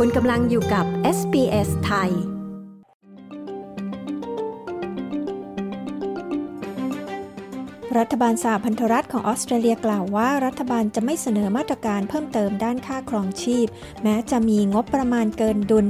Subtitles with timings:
[0.00, 0.86] คุณกำลังอยู่กับ
[1.18, 2.10] SBS ไทย
[7.98, 13.66] รัฐบาลสหพันธรัฐของออสเตรเลียกล่าวว่า รัฐบาลจะไม่เสนอมาตรการเพิ่มเติมด้านค่าครองชีพ
[14.02, 15.86] แม้จะมีงบประมาณเกินดุล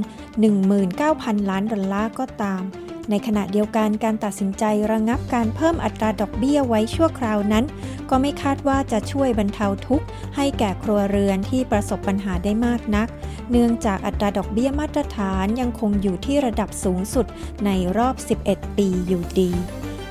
[0.73, 2.61] 19,000 ล้านดอลลาร์ก็ตาม
[3.09, 7.65] ในขณะเดียวกันการตัดสินใจระงับการเพิ่มอัตราดอกเบี้ยไว้ชั่วคราวนั้น
[8.09, 13.07] ก็ไม่คาดว่าจะช่วยบรรเทาทุกข์ให้แก่ครัวเรือนที่ประสบปัญหาได้มากนัก
[13.51, 17.25] เนื่องจากอัตราดอกเบี้ยมาตรฐานยังคงอยู่ที่ระดับสูงสุด
[17.65, 18.15] ในรอบ
[18.47, 19.51] 11 ปีอยู่ดี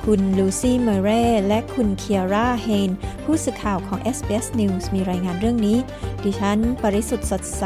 [0.05, 2.91] คุณลูซี่เมเร่และคุณเคียร่าเฮน
[3.23, 5.77] ผู้สื่อข่าวของ SBS News มีรายงานเรื่องนี้
[6.23, 7.63] ดิฉัน ปริสุทธ์สดใส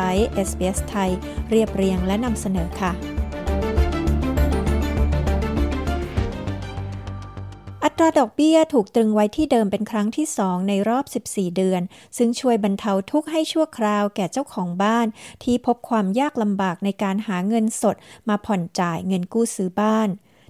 [0.47, 1.11] SBS ไทย
[1.49, 2.91] เรียบเรียงและนำเสนอค่ะ
[8.01, 11.81] ตราดอกเบี้ยถูกตรึงไว้ที่เดิมเป็นครั้งที่สองในรอบ 14 เดือน
[12.17, 15.07] ซึ่งช่วยบรรเทาทุกข์ให้ชั่วคราวแก่เจ้าของบ้าน
[15.43, 17.95] ที่พบความยากลำบากในการหาเงินสด
[18.29, 20.09] มาผ่อนจ่ายเงินกู้ซื้อบ้าน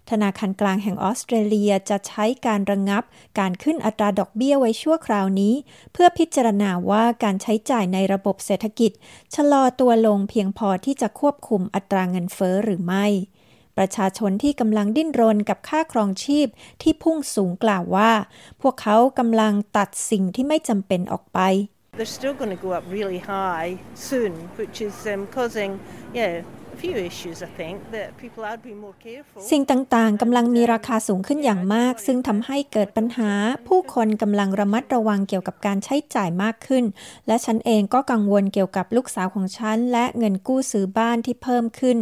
[0.10, 3.04] ธนาคารกลางแห่งออสเตรเลียจะใช้การระงงับ
[3.40, 5.54] การขึ้นอัตราดอกเบี้ยไว้ชั่วคราวนี้
[5.94, 8.92] เพื่อพิจารณาว่าการใช้จ่ายในระบบเศรษฐกิจ
[9.36, 13.08] ชะลอตัวลงเพียงพอที่จะควบคุมอัตราเงินเฟ้อหรือไม่
[13.80, 16.48] ประชาชนที่กำลังดิ้นรนกับค่าครองชีพ
[16.82, 18.12] ที่พุ่งสูงกล่าวว่า
[18.62, 21.40] พวกเขากำลังตัดสิ่งที่ไม่จำเป็นออกไป
[21.98, 23.70] They're still going to go up really high
[24.10, 25.72] soon, which is um, causing,
[26.20, 26.34] yeah,
[29.52, 33.32] สิ่งต่างๆกำลังมีราคาสูงขึ้นอย่างมาก ซึ่งทำให้เกิดปัญหา
[33.68, 36.84] ผู้คนกำลังระมัดระวังเกี่ยวกับการใช้จ่ายมากขึ้น
[37.28, 41.98] และฉันเองก็กังวลเกี่ยวกับลูกสาวของฉัน และเงินกู้ซื้อบ้านที่เพิ่มขึ้น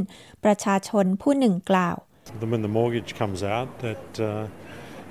[0.45, 1.95] ประชาชนผู้หนึ่งกล่าว
[2.53, 4.27] When the mortgage comes out that uh,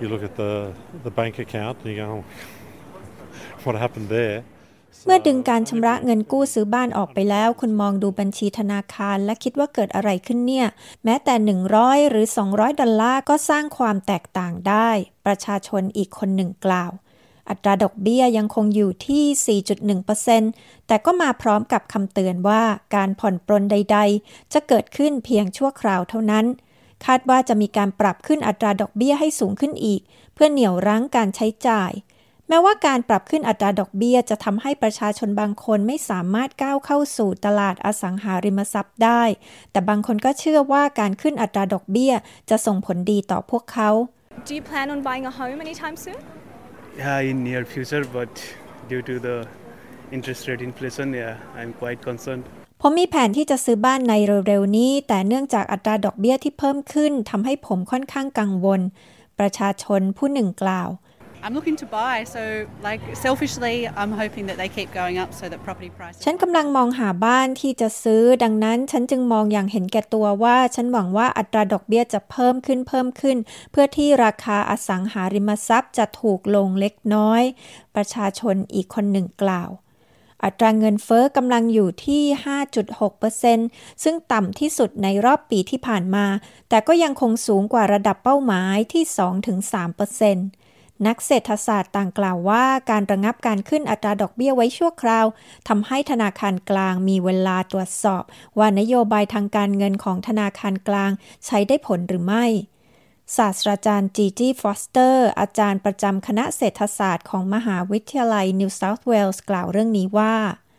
[0.01, 0.53] you look at the
[1.07, 2.11] the bank account and you go
[3.65, 4.39] what happened there
[5.05, 10.67] เมื่อดึงการชำระเงินกู้ซื้อบ้านออกไปแล้ว คุณมองดูบัญชีธนาคาร และคิดว่าเกิดอะไรขึ้นเนี่ย
[11.05, 11.35] แม้แต่
[11.73, 14.89] 100 หรือ 200 ดอลลาร์ก็สร้างความแตกต่างได้
[15.27, 16.91] ประชาชนอีกคนหนึ่งกล่าว
[17.49, 19.61] อัตราดอกเบี้ยยังคงอยู่ที่
[20.05, 22.63] 4.1%แต่ก็มาพร้อมกับคำเตือนว่า
[22.95, 26.47] การผ่อนปรนใด ๆ จะเกิดขึ้นเพียงชั่วคราวเท่านั้น
[27.07, 30.01] คาดว่าจะมีการปรับขึ้นอัตราดอกเบี้ยให้สูงขึ้นอีก
[30.35, 31.93] เพื่อเหนี่ยวรั้งการใช้จ่าย
[32.49, 39.23] แม้ว่าการปรับขึ้นอัตราดอกเบี้ยจะทำให้ประชาชนบางคนไม่สามารถก้าวเข้าสู่ตลาดอสังหาริมทรัพย์ได้
[39.71, 42.13] แต่บางคนก็เชื่อว่าการขึ้นอัตราดอกเบี้ย
[42.51, 43.91] จะส่งผลดีต่อพวกเขา
[44.47, 46.19] Do you plan on buying a home anytime soon?
[47.03, 48.33] Yeah, in near future, but
[48.91, 49.37] due to the
[50.17, 52.45] interest rate inflation, yeah, I'm quite concerned.
[52.83, 54.13] ผมมีแผนที่จะซื้อบ้านใน
[54.47, 58.81] เร็วๆนี้ แต่เนื่องจากอัตราดอกเบี้ยที่เพิ่มขึ้นทำให้ผมค่อนข้างกังวล
[59.39, 60.89] ประชาชนผู้หนึ่งกล่าว
[61.45, 62.43] I'm looking to buy so
[62.89, 70.57] like selfishly I'm hoping that they keep going up so that property prices ฉันกำลังมองหาบ้านที่จะซื้อ ดังนั้นฉันจึงมองอย่างเห็นแก่ตัวว่า
[70.75, 73.37] ฉันหวังว่าอัตราดอกเบี้ยจะเพิ่มขึ้นเพิ่มขึ้น
[73.71, 77.43] เพื่อที่ราคาอสังหาริมทรัพย์จะถูกลงเล็กน้อย
[77.95, 79.71] ประชาชนอีกคนหนึ่งกล่าว
[80.45, 82.23] อัตราเงินเฟอ้อกำลังอยู่ที่
[83.13, 86.27] 5.6%ซึ่งต่ำที่สุดในรอบปีที่ผ่านมา
[86.69, 90.37] แต่ก็ยังคงสูงกว่าระดับเป้าหมายที่ 2-3%นั
[91.07, 95.27] นักเศรษฐศาสตร์ต่างกล่าวว่าการระงับการขึ้นอัตราดอกเบี้ยไว้ชั่วคราว
[95.69, 98.23] ทำให้ธนาคารกลางมีเวลาตรวจสอบ
[98.59, 101.11] ว่านโยบายทางการเงินของธนาคารกลาง
[101.47, 102.47] ใช้ได้ผลหรือไม่
[103.37, 110.35] ศาสตราจารย์จีจีฟอสเตอร์ อาจารย์ประจำคณะเศรษฐศาสตร์ของมหาวิทยาลัยนิวเซาท์เวลส์กล่าวเรื่องนี้ว่า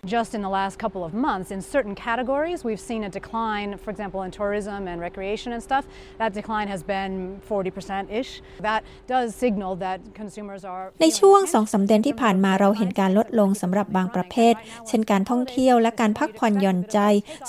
[0.05, 3.89] Just in the last couple of months, in certain categories, we've seen a decline, for
[3.89, 5.85] example, in tourism and recreation and stuff.
[6.19, 8.41] That decline has been 40%-ish.
[8.61, 14.53] That does signal that consumers are ในช่วงสองสามเดือนที่ผ่านมาเราเห็นการลดลงสำหรับบางประเภท
[14.87, 16.99] เช่นการท่องเที่ยวและการพักผ่อนหย่อนใจ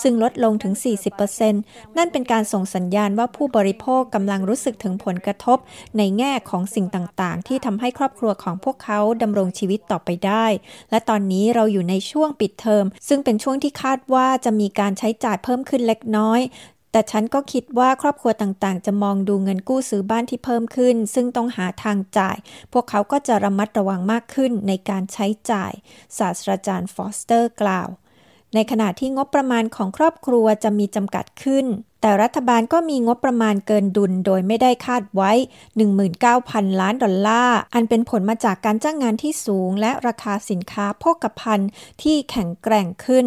[0.03, 0.75] ซึ่งลดลงถึง
[1.37, 5.59] 40%นั่นเป็นการส่งสัญญาณว่าผู้บริโภคกำลังรู้สึกถึงผลกระทบ
[5.99, 10.47] ในแง่ของสิ่งต่างๆ ที่ทำให้ครอบครัวของพวกเขาดำรงชีวิตต่อไปได้
[10.91, 16.41] และตอนนี้เราอยู่ในช่วงปิดเทอม ซึ่งเป็นช่วงที่คาดว่าจะมีการใช้จ่ายเพิ่มขึ้นเล็กน้อย
[16.93, 22.37] แต่ฉันก็คิดว่าครอบครัวต่างๆ จะมองดูเงินกู้ซื้อบ้านที่เพิ่มขึ้น ซึ่งต้องหาทางจ่าย
[22.73, 25.73] พวกเขาก็จะระมัดระวังมากขึ้นในการใช้จ่าย
[26.19, 27.89] ศาสตราจารย์ฟอสเตอร์กล่าว
[28.55, 31.67] ในขณะที่งบประมาณของครอบครัวจะมีจำกัดขึ้น
[32.01, 35.33] แต่รัฐบาลก็มีงบประมาณเกินดุลโดยไม่ได้คาดไว้
[36.07, 41.71] 19,000 ล้านดอลลาร์ อันเป็นผลมาจากการจ้างงานที่สูง และราคาสินค้าโภคภัณฑ์
[42.03, 43.27] ที่แข็งแกร่งขึ้น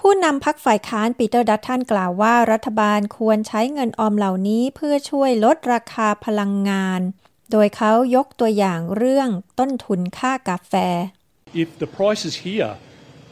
[0.00, 7.00] ผู้นำพรรคฝ่ายค้านปีเตอร์ดัตตันกล่าวว่ารัฐบาลควรใช้เงินออมเหล่านี้เพื่อช่วยลดราคาพลังงาน
[7.52, 9.28] โดยเขายกตัวอย่างเรื่อง
[9.58, 10.72] ต้นทุนค่ากาแฟ
[11.62, 12.72] If the prices here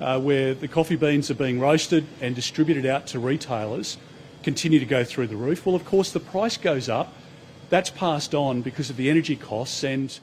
[0.02, 3.99] uh, where the coffee beans are being roasted and distributed out to retailers
[4.43, 5.64] continue to go through the roof.
[5.64, 7.14] Well, of course, the price goes up.
[7.70, 10.19] That's passed on because of the energy costs and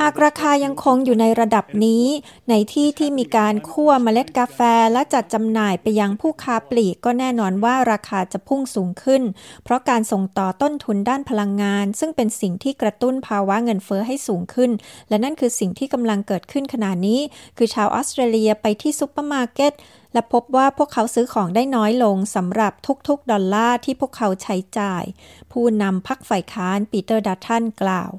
[0.00, 2.04] หากราคายังคงอยู่ในระดับนี้
[2.50, 4.60] ในที่ที่มีการคั่วเมล็ดกาแฟ
[4.92, 9.22] และจัดจำหน่ายไปยังผู้ค้าปลีกก็แน่นอนว่าราคาจะพุ่งสูงขึ้น
[9.64, 14.70] เพราะการส่งต่อต้นทุนด้านพลังงาน ซึ่งเป็นสิ่งที่กระตุ้นภาวะเงินเฟอ้อให้สูงขึ้น
[15.08, 17.20] และนั่นคือสิ่งที่กำลังเกิดขึ้นขณะนี้
[17.56, 19.72] คือชาวออสเตรเลียไปที่ซุปเปอร์มาร์เก็ต
[20.12, 22.72] และพบว่าพวกเขาซื้อของได้น้อยลงสำหรับ
[23.08, 25.04] ทุกๆ ดอลลาร์ที่พวกเขาใช้จ่าย
[25.52, 28.10] ผู้นำพรรคฝ่ายค้านปีเตอร์ดัตตันกล่าว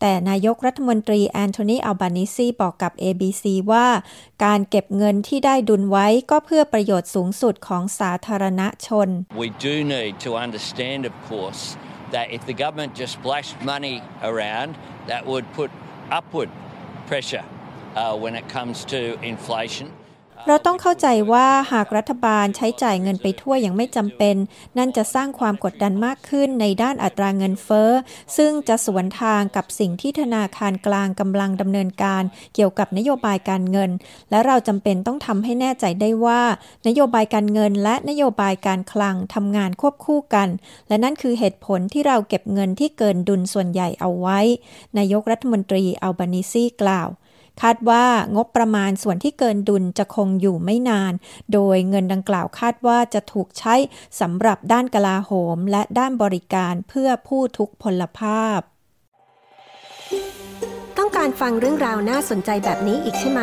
[0.00, 3.86] แต่นายกรัฐมนตรีแอนโทนีอัลบานิซีบอกกับ ABC ว่า
[4.44, 9.08] การเก็บเงินที่ได้ดุลไว้ก็เพื่อประโยชน์สูงสุดของสาธารณชน
[9.44, 11.62] We do need to understand of course
[12.14, 13.96] that if the government just splashed money
[14.30, 14.70] around
[15.10, 15.70] that would put
[16.18, 16.50] upward
[17.10, 17.46] pressure
[18.00, 19.00] uh, when it comes to
[19.32, 19.86] inflation
[20.48, 24.36] เราต้องเข้าใจว่าหากรัฐบาลใช้จ่ายเงินไปทั่วอย่างไม่จำเป็น
[24.78, 27.90] นั่นจะสร้างความกดดันมากขึ้นในด้านอัตราเงินเฟ้อ
[28.36, 32.22] ซึ่งจะสวนทางกับสิ่งที่ธนาคารกลางกำลังดำเนินการ
[32.54, 33.90] เกี่ยวกับนโยบายการเงิน
[34.30, 36.42] และเราจำเป็นต้องทำให้แน่ใจได้ว่า
[36.88, 40.48] นโยบายการเงินและนโยบายการคลังทำงานควบคู่กัน
[40.88, 44.40] และนั่นคือเหตุผลที่เราเก็บเงินที่เกินดุลส่วนใหญ่เอาไว้
[44.98, 47.10] นายกรัฐมนตรีอัลบานิซีกล่าว
[47.62, 48.04] คาดว่า
[48.36, 51.12] งบประมาณส่วนที่เกินดุลจะคงอยู่ไม่นาน
[51.52, 53.74] โดยเงินดังกล่าวคาดว่าจะถูกใช้
[54.20, 58.60] สำหรับด้านกลาโหม และด้านบริการเพื่อผู้ทุกพลภาพ
[60.98, 63.40] ต้องการฟังเรื่องราวน่าสนใจแบบนี้อีกใช่ไหม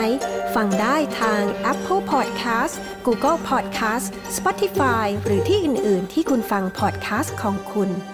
[0.56, 2.74] ฟังได้ทาง Apple Podcast
[3.06, 4.06] Google Podcast
[4.38, 8.13] Spotify หรือที่อื่น ๆ ที่คุณฟัง podcast ของคุณ